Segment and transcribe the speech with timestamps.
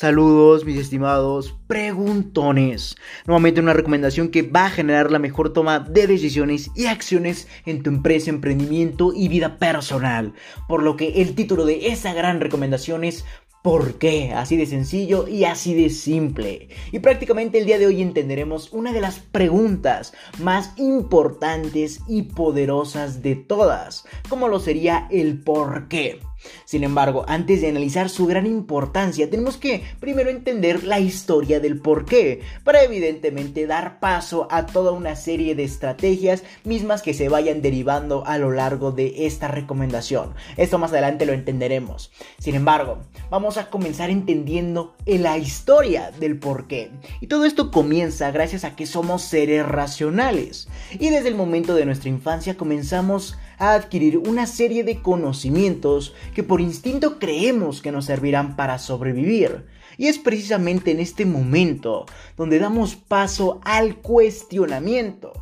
[0.00, 2.94] Saludos mis estimados preguntones.
[3.26, 7.82] Nuevamente una recomendación que va a generar la mejor toma de decisiones y acciones en
[7.82, 10.34] tu empresa, emprendimiento y vida personal.
[10.68, 13.24] Por lo que el título de esa gran recomendación es
[13.64, 14.32] ¿Por qué?
[14.32, 16.68] Así de sencillo y así de simple.
[16.92, 23.20] Y prácticamente el día de hoy entenderemos una de las preguntas más importantes y poderosas
[23.20, 26.20] de todas, como lo sería el por qué.
[26.64, 31.80] Sin embargo, antes de analizar su gran importancia, tenemos que primero entender la historia del
[31.80, 37.28] por qué, para evidentemente dar paso a toda una serie de estrategias mismas que se
[37.28, 40.34] vayan derivando a lo largo de esta recomendación.
[40.56, 42.10] Esto más adelante lo entenderemos.
[42.38, 42.98] Sin embargo,
[43.30, 46.90] vamos a comenzar entendiendo la historia del por qué.
[47.20, 50.68] Y todo esto comienza gracias a que somos seres racionales.
[50.98, 56.42] Y desde el momento de nuestra infancia comenzamos a adquirir una serie de conocimientos que
[56.42, 59.66] por instinto creemos que nos servirán para sobrevivir.
[59.96, 65.32] Y es precisamente en este momento donde damos paso al cuestionamiento,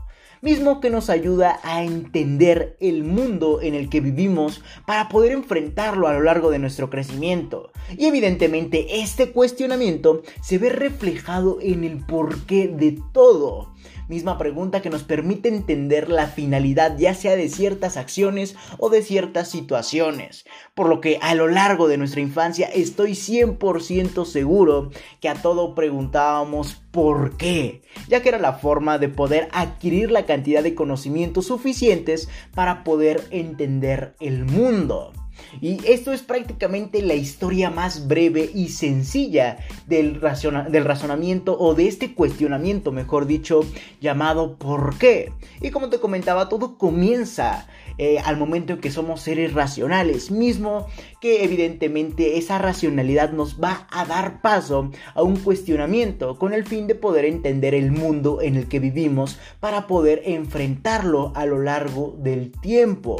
[0.46, 6.06] mismo que nos ayuda a entender el mundo en el que vivimos para poder enfrentarlo
[6.06, 7.72] a lo largo de nuestro crecimiento.
[7.98, 13.74] Y evidentemente este cuestionamiento se ve reflejado en el porqué de todo
[14.08, 19.02] misma pregunta que nos permite entender la finalidad ya sea de ciertas acciones o de
[19.02, 20.44] ciertas situaciones.
[20.74, 25.74] Por lo que a lo largo de nuestra infancia estoy 100% seguro que a todo
[25.74, 31.48] preguntábamos por qué, ya que era la forma de poder adquirir la cantidad de conocimientos
[31.48, 35.12] suficientes para poder entender el mundo.
[35.60, 42.14] Y esto es prácticamente la historia más breve y sencilla del, razonamiento o de este
[42.14, 43.60] cuestionamiento, mejor dicho,
[44.00, 45.34] llamado ¿por qué?
[45.60, 50.86] Y como te comentaba, todo comienza eh, al momento en que somos seres racionales, mismo
[51.20, 56.86] que evidentemente esa racionalidad nos va a dar paso a un cuestionamiento con el fin
[56.86, 62.16] de poder entender el mundo en el que vivimos para poder enfrentarlo a lo largo
[62.18, 63.16] del tiempo.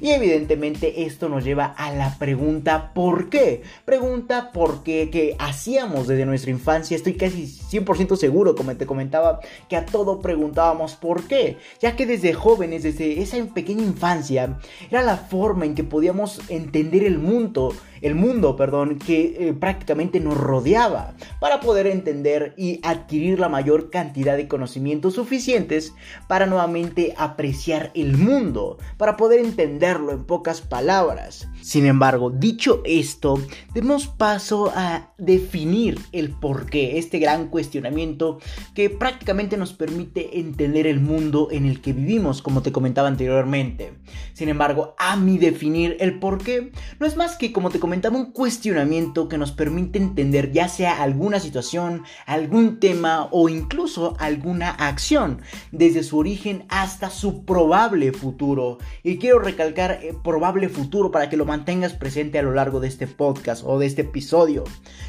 [0.00, 3.62] Y evidentemente esto nos lleva a la pregunta ¿por qué?
[3.84, 6.96] Pregunta por qué que hacíamos desde nuestra infancia.
[6.96, 11.58] Estoy casi 100% seguro, como te comentaba, que a todo preguntábamos ¿por qué?
[11.80, 14.58] Ya que desde jóvenes, desde esa pequeña infancia,
[14.90, 20.20] era la forma en que podíamos entender el mundo el mundo, perdón, que eh, prácticamente
[20.20, 25.94] nos rodeaba para poder entender y adquirir la mayor cantidad de conocimientos suficientes
[26.28, 31.48] para nuevamente apreciar el mundo, para poder entenderlo en pocas palabras.
[31.60, 33.40] Sin embargo, dicho esto,
[33.72, 38.38] demos paso a definir el porqué, este gran cuestionamiento
[38.74, 43.94] que prácticamente nos permite entender el mundo en el que vivimos, como te comentaba anteriormente.
[44.32, 48.32] Sin embargo, a mi definir el porqué, no es más que, como te comentaba, un
[48.32, 55.42] cuestionamiento que nos permite entender ya sea alguna situación, algún tema o incluso alguna acción,
[55.72, 58.78] desde su origen hasta su probable futuro.
[59.02, 62.88] Y quiero recalcar eh, probable futuro para que lo mantengas presente a lo largo de
[62.88, 64.64] este podcast o de este episodio.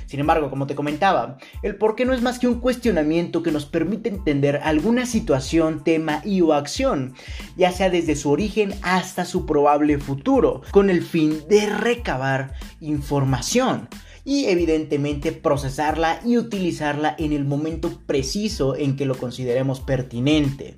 [0.06, 3.52] Sin embargo, como te comentaba, el por qué no es más que un cuestionamiento que
[3.52, 7.14] nos permite entender alguna situación, tema y o acción,
[7.56, 13.88] ya sea desde su origen hasta su probable futuro, con el fin de recabar información
[14.26, 20.76] y evidentemente procesarla y utilizarla en el momento preciso en que lo consideremos pertinente.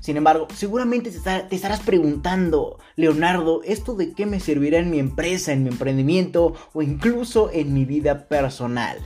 [0.00, 5.52] Sin embargo, seguramente te, estarás preguntando, Leonardo, ¿esto de qué me servirá en mi empresa,
[5.52, 8.98] en mi emprendimiento o incluso en mi vida personal?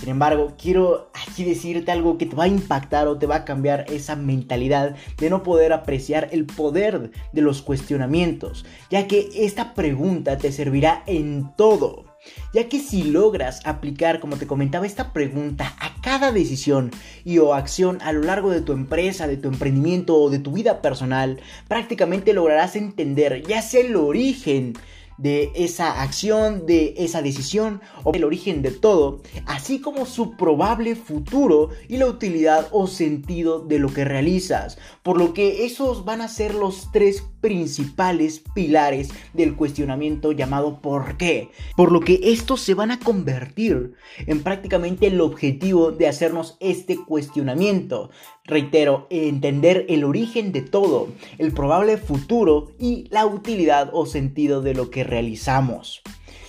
[0.00, 3.44] Sin embargo, quiero aquí decirte algo que te va a impactar o te va a
[3.44, 9.74] cambiar esa mentalidad de no poder apreciar el poder de los cuestionamientos, ya que esta
[9.74, 12.12] pregunta te servirá en todo
[12.52, 16.90] ya que si logras aplicar, como te comentaba, esta pregunta a cada decisión
[17.24, 20.52] y o acción a lo largo de tu empresa, de tu emprendimiento o de tu
[20.52, 24.74] vida personal, prácticamente lograrás entender ya sea el origen
[25.18, 30.96] de esa acción, de esa decisión o el origen de todo, así como su probable
[30.96, 34.78] futuro y la utilidad o sentido de lo que realizas.
[35.02, 41.18] Por lo que esos van a ser los tres principales pilares del cuestionamiento llamado ¿por
[41.18, 41.50] qué?
[41.76, 43.92] Por lo que estos se van a convertir
[44.26, 48.08] en prácticamente el objetivo de hacernos este cuestionamiento.
[48.44, 54.74] Reitero, entender el origen de todo, el probable futuro y la utilidad o sentido de
[54.74, 56.02] lo que realizamos.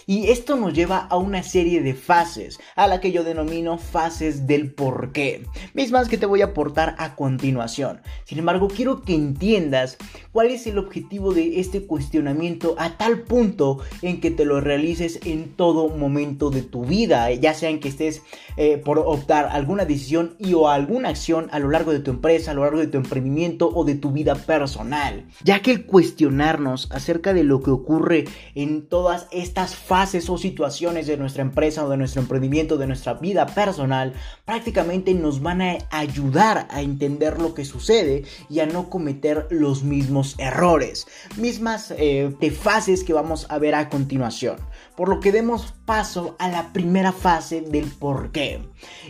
[0.06, 4.48] Y esto nos lleva a una serie de fases, a la que yo denomino fases
[4.48, 8.02] del porqué, mismas que te voy a aportar a continuación.
[8.26, 9.98] Sin embargo, quiero que entiendas
[10.34, 15.20] cuál es el objetivo de este cuestionamiento a tal punto en que te lo realices
[15.24, 18.24] en todo momento de tu vida, ya sea en que estés
[18.58, 22.52] eh, por optar alguna decisión y o alguna acción a lo largo de tu empresa,
[22.52, 25.26] a lo largo de tu emprendimiento o de tu vida personal.
[25.44, 31.06] Ya que el cuestionarnos acerca de lo que ocurre en todas estas fases o situaciones
[31.06, 34.14] de nuestra empresa o de nuestro emprendimiento, de nuestra vida personal,
[34.44, 39.84] prácticamente nos van a ayudar a entender lo que sucede y a no cometer los
[39.84, 41.06] mismos errores,
[41.38, 44.58] mismas eh, fases que vamos a ver a continuación.
[44.98, 48.62] Por lo que demos paso a la primera fase del por qué.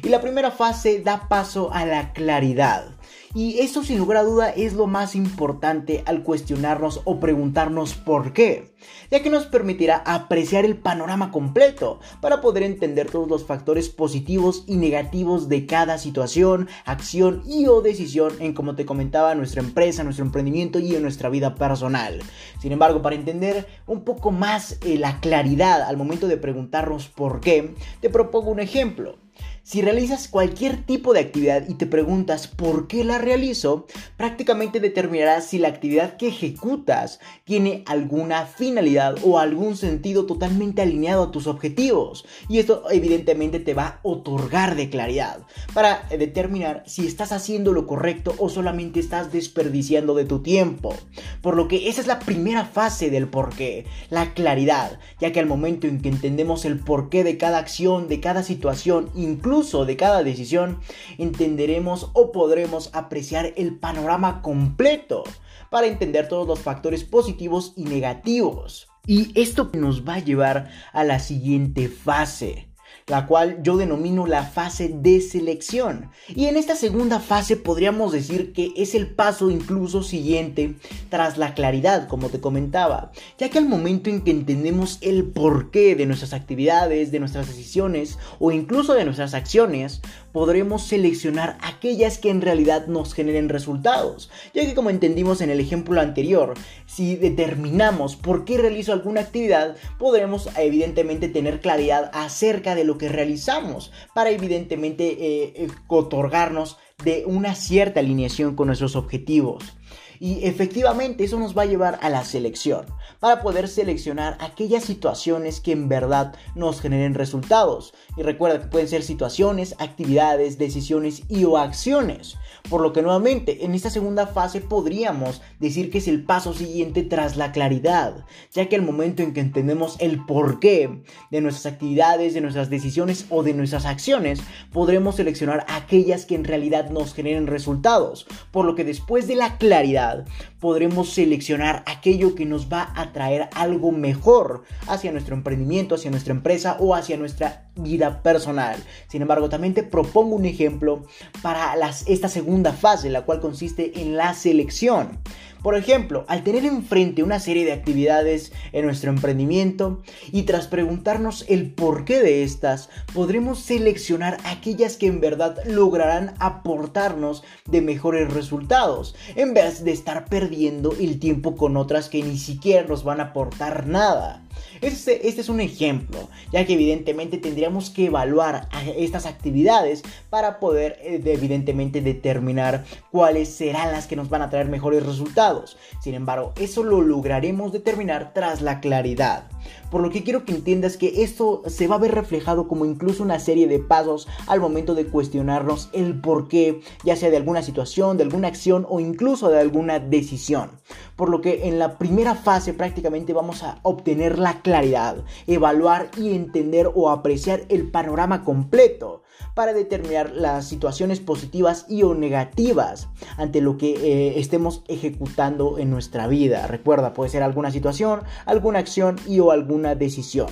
[0.04, 2.94] Y la primera fase da paso a la claridad.
[3.36, 8.32] Y eso sin lugar a duda es lo más importante al cuestionarnos o preguntarnos por
[8.32, 8.76] qué,
[9.10, 14.64] ya que nos permitirá apreciar el panorama completo para poder entender todos los factores positivos
[14.68, 20.04] y negativos de cada situación, acción y o decisión en como te comentaba nuestra empresa,
[20.04, 22.22] nuestro emprendimiento y en nuestra vida personal.
[22.62, 27.40] Sin embargo, para entender un poco más eh, la claridad al momento de preguntarnos por
[27.40, 29.23] qué, te propongo un ejemplo.
[29.66, 33.88] Si realizas cualquier tipo de actividad y te preguntas por qué la realizo,
[34.18, 41.24] prácticamente determinarás si la actividad que ejecutas tiene alguna finalidad o algún sentido totalmente alineado
[41.24, 42.26] a tus objetivos.
[42.50, 47.88] Y esto evidentemente te va a otorgar de claridad para determinar si estás haciendo lo
[47.88, 50.94] correcto o solamente estás desperdiciando de tu tiempo.
[51.42, 55.46] Por lo que esa es la primera fase del porqué, la claridad, ya que al
[55.46, 60.24] momento en que entendemos el porqué de cada acción, de cada situación, incluso de cada
[60.24, 60.80] decisión,
[61.20, 65.24] entenderemos o podremos apreciar el panorama completo
[65.70, 68.88] para entender todos los factores positivos y negativos.
[69.06, 72.68] Y esto nos va a llevar a la siguiente fase,
[73.08, 76.10] la cual yo denomino la fase de selección.
[76.28, 80.76] Y en esta segunda fase podríamos decir que es el paso incluso siguiente
[81.10, 85.96] tras la claridad, como te comentaba, ya que al momento en que entendemos el porqué
[85.96, 90.02] de nuestras actividades, de nuestras decisiones o incluso de nuestras acciones,
[90.34, 95.62] podremos seleccionar aquellas que en realidad nos generen resultados, ya que como entendimos en el
[95.62, 102.84] ejemplo anterior, si determinamos por qué realizo alguna actividad, podremos evidentemente tener claridad acerca de
[102.84, 109.78] lo que realizamos para evidentemente eh, eh, otorgarnos de una cierta alineación con nuestros objetivos.
[110.24, 112.86] Y efectivamente eso nos va a llevar a la selección,
[113.20, 117.94] para poder seleccionar aquellas situaciones que en verdad nos generen resultados.
[118.16, 122.38] Y recuerda que pueden ser situaciones, actividades, decisiones y o acciones.
[122.70, 127.04] Por lo que nuevamente en esta segunda fase podríamos decir que es el paso siguiente
[127.04, 128.24] tras la claridad,
[128.54, 133.26] ya que el momento en que entendemos el porqué de nuestras actividades, de nuestras decisiones
[133.30, 134.40] o de nuestras acciones,
[134.72, 138.26] podremos seleccionar aquellas que en realidad nos generen resultados.
[138.52, 140.13] Por lo que después de la claridad
[140.60, 146.34] podremos seleccionar aquello que nos va a traer algo mejor hacia nuestro emprendimiento, hacia nuestra
[146.34, 148.78] empresa o hacia nuestra vida personal.
[149.08, 151.06] Sin embargo, también te propongo un ejemplo
[151.42, 155.20] para las, esta segunda fase, la cual consiste en la selección.
[155.64, 160.02] Por ejemplo, al tener enfrente una serie de actividades en nuestro emprendimiento
[160.34, 167.46] y tras preguntarnos el porqué de estas, podremos seleccionar aquellas que en verdad lograrán aportarnos
[167.66, 172.86] de mejores resultados, en vez de estar perdiendo el tiempo con otras que ni siquiera
[172.86, 174.43] nos van a aportar nada.
[174.82, 178.68] Este, este, es un ejemplo, ya que evidentemente tendríamos que evaluar
[178.98, 184.68] estas actividades para poder eh, evidentemente determinar cuáles serán las que nos van a traer
[184.68, 185.78] mejores resultados.
[186.02, 189.46] Sin embargo, eso lo lograremos determinar tras la claridad.
[189.94, 193.22] Por lo que quiero que entiendas que esto se va a ver reflejado como incluso
[193.22, 198.18] una serie de pasos al momento de cuestionarnos el porqué, ya sea de alguna situación,
[198.18, 200.72] de alguna acción o incluso de alguna decisión.
[201.16, 206.34] Por lo que en la primera fase prácticamente vamos a obtener la claridad, evaluar y
[206.34, 209.22] entender o apreciar el panorama completo
[209.56, 215.90] para determinar las situaciones positivas y o negativas ante lo que eh, estemos ejecutando en
[215.90, 216.68] nuestra vida.
[216.68, 220.48] Recuerda, puede ser alguna situación, alguna acción y o alguna decisión.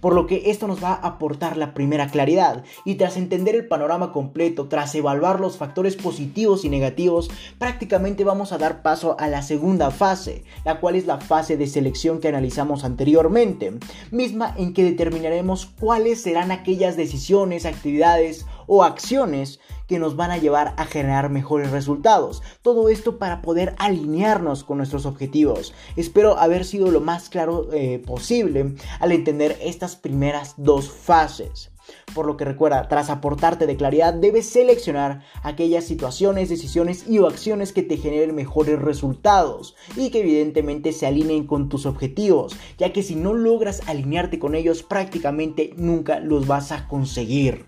[0.00, 2.64] Por lo que esto nos va a aportar la primera claridad.
[2.84, 8.52] Y tras entender el panorama completo, tras evaluar los factores positivos y negativos, prácticamente vamos
[8.52, 12.28] a dar paso a la segunda fase, la cual es la fase de selección que
[12.28, 13.72] analizamos anteriormente,
[14.10, 20.38] misma en que determinaremos cuáles serán aquellas decisiones, actividades, o acciones que nos van a
[20.38, 22.42] llevar a generar mejores resultados.
[22.62, 25.74] Todo esto para poder alinearnos con nuestros objetivos.
[25.96, 31.72] Espero haber sido lo más claro eh, posible al entender estas primeras dos fases.
[32.14, 37.26] Por lo que recuerda, tras aportarte de claridad, debes seleccionar aquellas situaciones, decisiones y o
[37.26, 42.92] acciones que te generen mejores resultados y que evidentemente se alineen con tus objetivos, ya
[42.92, 47.66] que si no logras alinearte con ellos prácticamente nunca los vas a conseguir.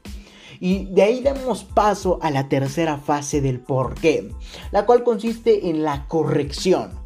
[0.60, 4.30] Y de ahí damos paso a la tercera fase del porqué,
[4.72, 7.04] la cual consiste en la corrección.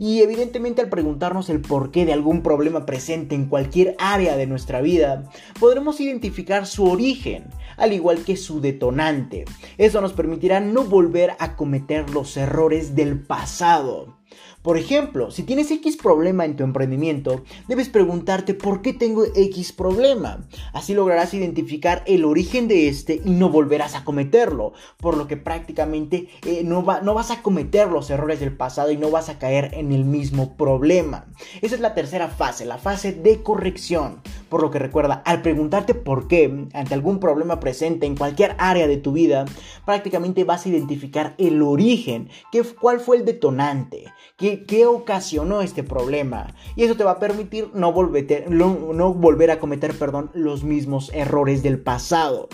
[0.00, 4.80] Y evidentemente al preguntarnos el porqué de algún problema presente en cualquier área de nuestra
[4.80, 5.28] vida,
[5.58, 7.44] podremos identificar su origen,
[7.76, 9.44] al igual que su detonante.
[9.76, 14.16] Eso nos permitirá no volver a cometer los errores del pasado.
[14.62, 19.72] Por ejemplo, si tienes X problema en tu emprendimiento, debes preguntarte por qué tengo X
[19.72, 20.46] problema.
[20.74, 25.38] Así lograrás identificar el origen de este y no volverás a cometerlo, por lo que
[25.38, 29.38] prácticamente eh, no, no vas a cometer los errores del pasado y no vas a
[29.38, 31.26] caer en el mismo problema.
[31.62, 34.20] Esa es la tercera fase, la fase de corrección.
[34.50, 38.86] Por lo que recuerda, al preguntarte por qué ante algún problema presente en cualquier área
[38.86, 39.46] de tu vida,
[39.86, 42.28] prácticamente vas a identificar el origen,
[42.80, 46.54] cuál fue el detonante, qué qué, ocasionó este problema.
[46.76, 47.92] Y eso te va a permitir no,
[48.92, 52.48] no volver a cometer perdón, los mismos errores del pasado.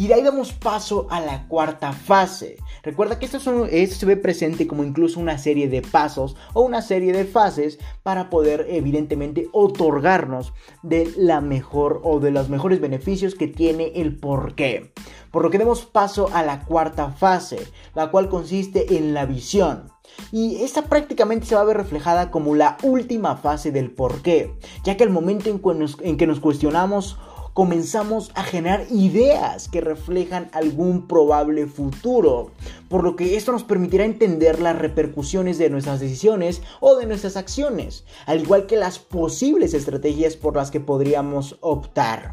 [0.00, 2.56] Y de ahí damos paso a la cuarta fase.
[2.82, 6.80] Recuerda que esto, esto, se ve presente como incluso una serie de pasos o una
[6.80, 13.34] serie de fases para poder evidentemente otorgarnos de la mejor o de los mejores beneficios
[13.34, 14.94] que tiene el porqué.
[15.30, 17.58] Por lo que damos paso a la cuarta fase,
[17.94, 19.92] la cual consiste en la visión.
[20.32, 24.96] Y esta prácticamente se va a ver reflejada como la última fase del porqué, ya
[24.96, 27.18] que el momento en, que nos cuestionamos
[27.52, 32.52] comenzamos a generar ideas que reflejan algún probable futuro,
[32.88, 37.36] por lo que esto nos permitirá entender las repercusiones de nuestras decisiones o de nuestras
[37.36, 42.32] acciones, al igual que las posibles estrategias por las que podríamos optar.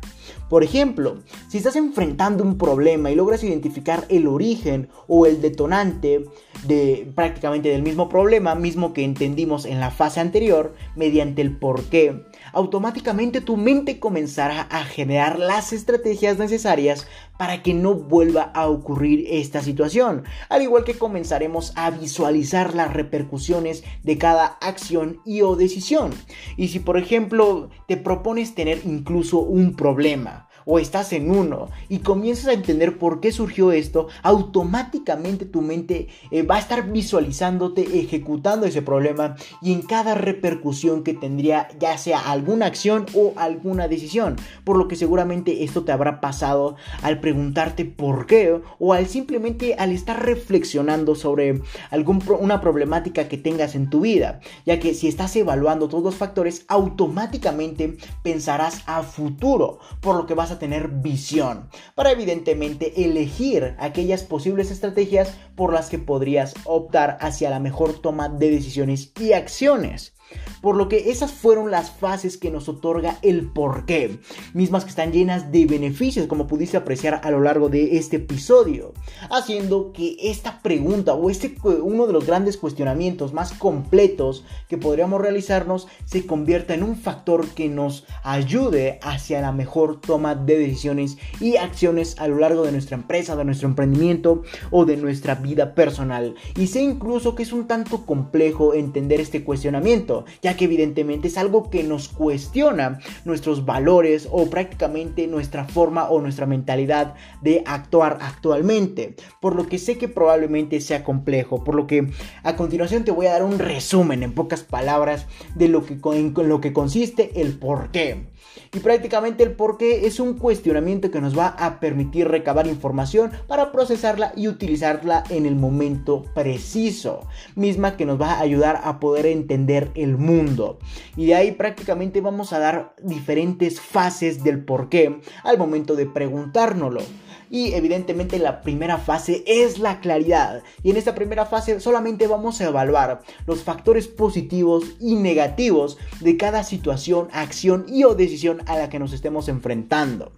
[0.49, 1.17] Por ejemplo,
[1.49, 6.25] si estás enfrentando un problema y logras identificar el origen o el detonante
[6.65, 12.23] de prácticamente del mismo problema, mismo que entendimos en la fase anterior, mediante el porqué,
[12.53, 19.25] automáticamente tu mente comenzará a generar las estrategias necesarias para que no vuelva a ocurrir
[19.29, 25.55] esta situación, al igual que comenzaremos a visualizar las repercusiones de cada acción y o
[25.55, 26.11] decisión.
[26.55, 31.99] Y si por ejemplo te propones tener incluso un problema, o estás en uno y
[31.99, 37.99] comienzas a entender por qué surgió esto, automáticamente tu mente eh, va a estar visualizándote
[37.99, 43.87] ejecutando ese problema y en cada repercusión que tendría ya sea alguna acción o alguna
[43.87, 44.35] decisión.
[44.65, 49.75] Por lo que seguramente esto te habrá pasado al preguntarte por qué o al simplemente
[49.75, 55.33] al estar reflexionando sobre alguna problemática que tengas en tu vida, ya que si estás
[55.37, 61.69] evaluando todos los factores, automáticamente pensarás a futuro, por lo que vas a tener visión
[61.95, 68.29] para evidentemente elegir aquellas posibles estrategias por las que podrías optar hacia la mejor toma
[68.29, 70.16] de decisiones y acciones.
[70.61, 74.19] Por lo que esas fueron las fases que nos otorga el porqué,
[74.53, 78.93] mismas que están llenas de beneficios como pudiste apreciar a lo largo de este episodio,
[79.29, 85.21] haciendo que esta pregunta o este uno de los grandes cuestionamientos más completos que podríamos
[85.21, 91.17] realizarnos se convierta en un factor que nos ayude hacia la mejor toma de decisiones
[91.39, 95.75] y acciones a lo largo de nuestra empresa, de nuestro emprendimiento o de nuestra vida
[95.75, 96.35] personal.
[96.55, 101.37] Y sé incluso que es un tanto complejo entender este cuestionamiento ya que evidentemente es
[101.37, 108.17] algo que nos cuestiona nuestros valores o prácticamente nuestra forma o nuestra mentalidad de actuar
[108.21, 112.07] actualmente, por lo que sé que probablemente sea complejo, por lo que
[112.43, 115.97] a continuación te voy a dar un resumen en pocas palabras de lo que,
[116.43, 118.36] lo que consiste el por qué.
[118.73, 123.31] Y prácticamente el por qué es un cuestionamiento que nos va a permitir recabar información
[123.47, 128.99] para procesarla y utilizarla en el momento preciso, misma que nos va a ayudar a
[128.99, 130.79] poder entender el mundo.
[131.15, 136.05] Y de ahí prácticamente vamos a dar diferentes fases del por qué al momento de
[136.05, 137.01] preguntárnoslo.
[137.49, 140.63] Y evidentemente la primera fase es la claridad.
[140.83, 146.37] Y en esta primera fase solamente vamos a evaluar los factores positivos y negativos de
[146.37, 150.31] cada situación, acción y o decisión a la que nos estemos enfrentando.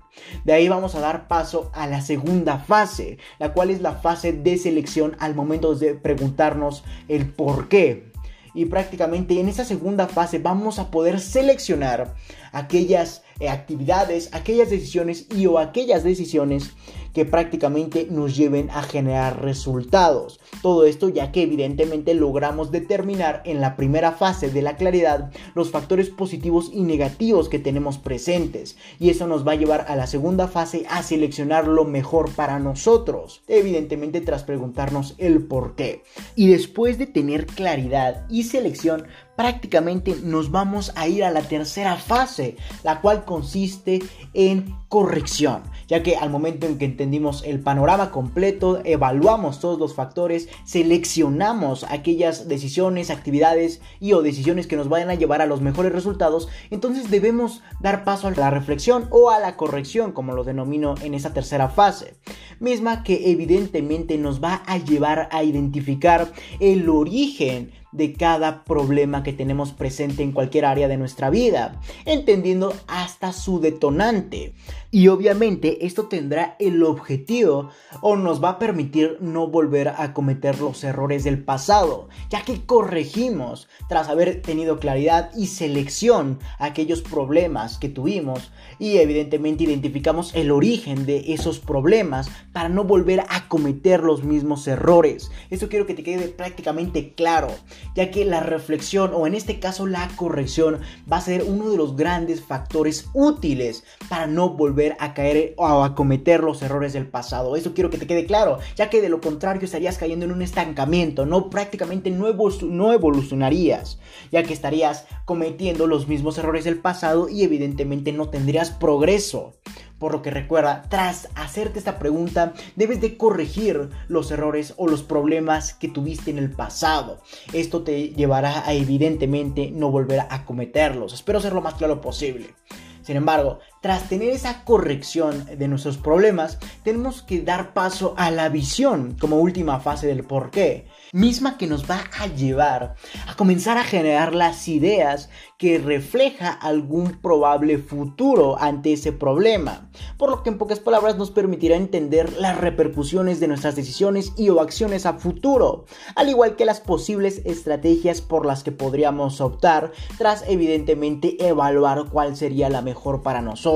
[0.43, 4.33] De ahí vamos a dar paso a la segunda fase, la cual es la fase
[4.33, 8.09] de selección al momento de preguntarnos el por qué
[8.53, 12.15] y prácticamente en esa segunda fase vamos a poder seleccionar
[12.51, 16.72] aquellas eh, actividades, aquellas decisiones y o aquellas decisiones
[17.19, 20.39] que prácticamente nos lleven a generar resultados.
[20.61, 25.69] Todo esto ya que evidentemente logramos determinar en la primera fase de la claridad los
[25.69, 30.07] factores positivos y negativos que tenemos presentes y eso nos va a llevar a la
[30.07, 36.03] segunda fase a seleccionar lo mejor para nosotros, evidentemente tras preguntarnos el por qué.
[36.38, 39.07] Y después de tener claridad y selección,
[39.39, 44.01] prácticamente nos vamos a ir a la tercera fase, la cual consiste
[44.33, 49.95] en corrección, ya que al momento en que entendimos el panorama completo, evaluamos todos los
[49.95, 55.59] factores, seleccionamos aquellas decisiones, actividades y o decisiones que nos vayan a llevar a los
[55.59, 60.43] mejores resultados, entonces debemos dar paso a la reflexión o a la corrección, como lo
[60.43, 62.13] denomino en esa tercera fase,
[62.59, 69.33] misma que evidentemente nos va a llevar a identificar el origen de cada problema que
[69.33, 74.53] tenemos presente en cualquier área de nuestra vida, entendiendo hasta su detonante.
[74.91, 77.69] Y obviamente esto tendrá el objetivo
[78.01, 82.65] o nos va a permitir no volver a cometer los errores del pasado, ya que
[82.65, 90.50] corregimos tras haber tenido claridad y selección aquellos problemas que tuvimos y evidentemente identificamos el
[90.50, 95.29] origen de esos problemas para no volver a cometer los mismos errores.
[95.51, 97.50] Esto quiero que te quede prácticamente claro,
[97.96, 100.79] ya que la reflexión o en este caso la corrección
[101.12, 105.83] va a ser uno de los grandes factores útiles para no volver a caer o
[105.83, 107.55] a cometer los errores del pasado.
[107.55, 110.41] Eso quiero que te quede claro, ya que de lo contrario estarías cayendo en un
[110.41, 112.27] estancamiento, no prácticamente no,
[112.63, 114.00] no evolucionarías,
[114.31, 119.53] ya que estarías cometiendo los mismos errores del pasado y evidentemente no tendrías progreso.
[120.00, 125.03] Por lo que recuerda, tras hacerte esta pregunta, debes de corregir los errores o los
[125.03, 127.21] problemas que tuviste en el pasado.
[127.51, 131.12] Esto te llevará a evidentemente no volver a cometerlos.
[131.13, 132.55] Espero ser lo más claro posible.
[133.01, 138.50] Sin embargo, tras tener esa corrección de nuestros problemas, tenemos que dar paso a la
[138.50, 142.95] visión como última fase del porqué misma que nos va a llevar
[143.27, 150.29] a comenzar a generar las ideas que refleja algún probable futuro ante ese problema, por
[150.29, 154.62] lo que en pocas palabras nos permitirá entender las repercusiones de nuestras decisiones y o
[154.62, 160.48] acciones a futuro, al igual que las posibles estrategias por las que podríamos optar tras
[160.48, 163.69] evidentemente evaluar cuál sería la mejor para nosotros.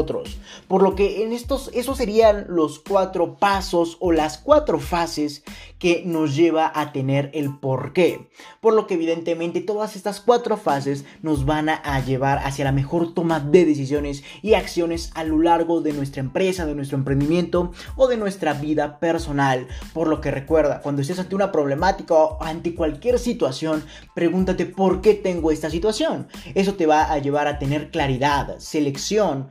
[0.68, 5.44] Por lo que en estos esos serían los cuatro pasos o las cuatro fases
[5.84, 8.30] que nos lleva a tener el por qué.
[8.62, 13.14] Por lo que evidentemente todas estas cuatro fases nos van a, llevar hacia la mejor
[13.14, 18.08] toma de decisiones y acciones a lo largo de nuestra empresa, de nuestro emprendimiento o
[18.08, 19.68] de nuestra vida personal.
[19.94, 23.84] Por lo que recuerda, cuando estés ante una problemática o ante cualquier situación,
[24.16, 26.28] pregúntate por qué tengo esta situación.
[26.56, 29.50] Eso te va a llevar a tener claridad, selección,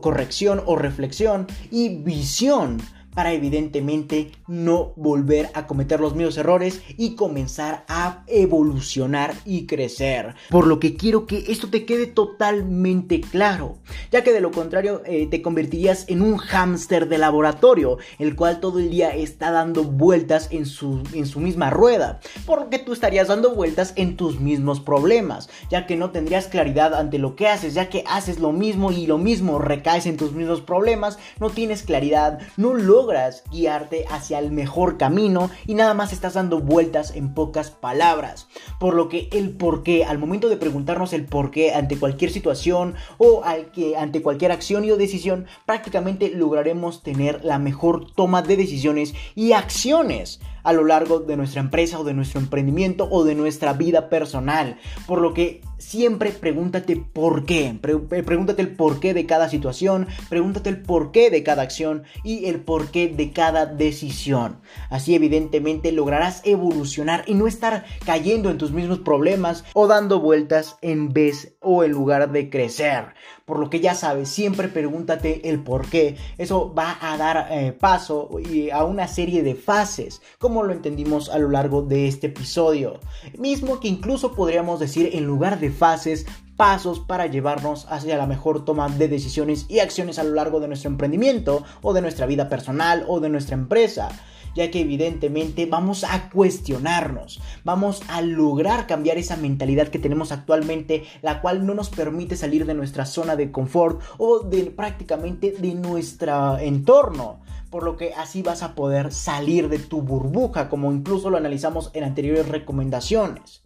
[0.00, 2.78] corrección o reflexión y visión
[3.16, 10.34] para evidentemente no volver a cometer los mismos errores y comenzar a evolucionar y crecer.
[10.50, 13.78] Por lo que quiero que esto te quede totalmente claro,
[14.12, 18.60] ya que de lo contrario eh, te convertirías en un hámster de laboratorio, el cual
[18.60, 22.78] todo el día está dando vueltas en su, en su misma rueda, por lo que
[22.78, 27.34] tú estarías dando vueltas en tus mismos problemas, ya que no tendrías claridad ante lo
[27.34, 31.18] que haces, ya que haces lo mismo y lo mismo recaes en tus mismos problemas,
[31.40, 36.34] no tienes claridad, no logras logras guiarte hacia el mejor camino y nada más estás
[36.34, 38.48] dando vueltas en pocas palabras.
[38.80, 42.32] Por lo que el por qué, al momento de preguntarnos el por qué ante cualquier
[42.32, 48.10] situación o al que, ante cualquier acción y o decisión, prácticamente lograremos tener la mejor
[48.10, 53.06] toma de decisiones y acciones a lo largo de nuestra empresa o de nuestro emprendimiento
[53.08, 54.80] o de nuestra vida personal.
[55.06, 57.66] Por lo que siempre pregúntate por qué.
[57.66, 62.60] Eh, pregúntate el porqué de cada situación, pregúntate el porqué de cada acción y el
[62.60, 64.60] porqué de cada decisión.
[64.90, 70.76] Así evidentemente lograrás evolucionar y no estar cayendo en tus mismos problemas o dando vueltas
[70.82, 73.14] en vez o en lugar de crecer.
[73.44, 76.16] Por lo que ya sabes, siempre pregúntate el por qué.
[76.36, 78.28] Eso va a dar eh, paso
[78.72, 82.98] a una serie de fases, como lo entendimos a lo largo de este episodio.
[83.38, 86.26] Mismo que incluso podríamos decir en lugar de fases,
[86.56, 90.68] pasos para llevarnos hacia la mejor toma de decisiones y acciones a lo largo de
[90.68, 94.08] nuestro emprendimiento o de nuestra vida personal o de nuestra empresa
[94.56, 101.04] ya que evidentemente vamos a cuestionarnos, vamos a lograr cambiar esa mentalidad que tenemos actualmente,
[101.20, 105.74] la cual no nos permite salir de nuestra zona de confort o de prácticamente de
[105.74, 111.28] nuestro entorno por lo que así vas a poder salir de tu burbuja, como incluso
[111.28, 113.60] lo analizamos en anteriores recomendaciones.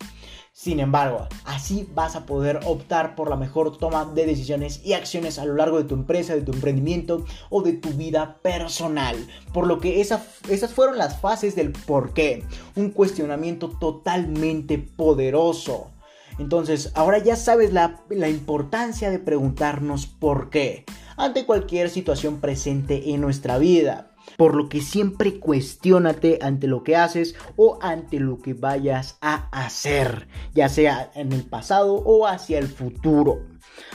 [0.52, 5.38] Sin embargo, así vas a poder optar por la mejor toma de decisiones y acciones
[5.38, 9.16] a lo largo de tu empresa, de tu emprendimiento o de tu vida personal.
[9.54, 12.44] Por lo que esas fueron las fases del por qué.
[12.74, 15.92] Un cuestionamiento totalmente poderoso.
[16.38, 20.84] Entonces, ahora ya sabes la, la importancia de preguntarnos por qué
[21.16, 24.09] ante cualquier situación presente en nuestra vida.
[24.36, 29.48] Por lo que siempre cuestionate ante lo que haces o ante lo que vayas a
[29.50, 33.40] hacer, ya sea en el pasado o hacia el futuro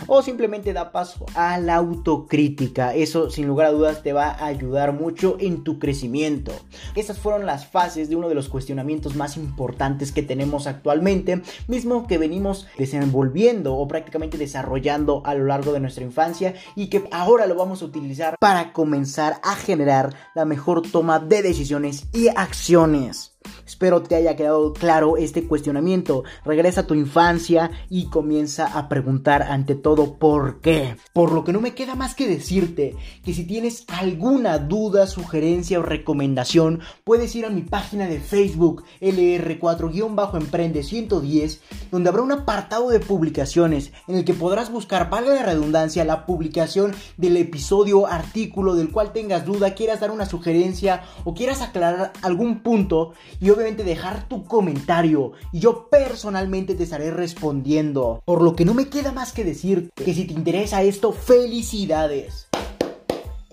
[0.07, 2.93] o simplemente da paso a la autocrítica.
[2.93, 6.51] Eso sin lugar a dudas te va a ayudar mucho en tu crecimiento.
[6.95, 12.07] Esas fueron las fases de uno de los cuestionamientos más importantes que tenemos actualmente, mismo
[12.07, 17.47] que venimos desenvolviendo o prácticamente desarrollando a lo largo de nuestra infancia y que ahora
[17.47, 23.35] lo vamos a utilizar para comenzar a generar la mejor toma de decisiones y acciones.
[23.65, 26.23] Espero te haya quedado claro este cuestionamiento.
[26.43, 30.97] Regresa a tu infancia y comienza a preguntar ante todo por qué.
[31.13, 35.79] Por lo que no me queda más que decirte que si tienes alguna duda, sugerencia
[35.79, 42.89] o recomendación, puedes ir a mi página de Facebook LR4-Emprende 110, donde habrá un apartado
[42.89, 48.75] de publicaciones en el que podrás buscar, valga la redundancia, la publicación del episodio, artículo
[48.75, 53.83] del cual tengas duda, quieras dar una sugerencia o quieras aclarar algún punto y obviamente
[53.83, 58.21] dejar tu comentario y yo personalmente te estaré respondiendo.
[58.25, 62.47] Por lo que no me queda más que decir que si te interesa esto, felicidades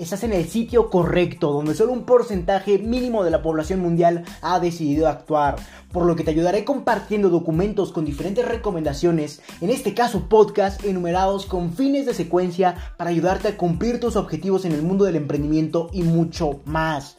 [0.02, 4.58] estás en el sitio correcto, donde solo un porcentaje mínimo de la población mundial ha
[4.58, 5.56] decidido actuar,
[5.92, 11.46] por lo que te ayudaré compartiendo documentos con diferentes recomendaciones, en este caso podcast enumerados
[11.46, 15.88] con fines de secuencia para ayudarte a cumplir tus objetivos en el mundo del emprendimiento
[15.92, 17.18] y mucho más.